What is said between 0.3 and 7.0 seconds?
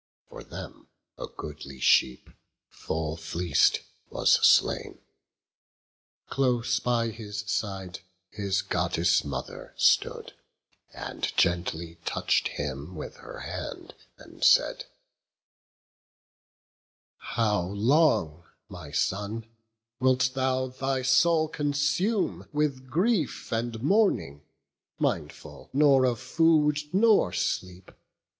them a goodly sheep, full fleec'd, was slain. Close